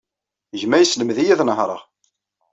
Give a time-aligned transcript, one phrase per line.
[0.61, 1.81] Gma yesselmed-iyi ad nehṛeɣ.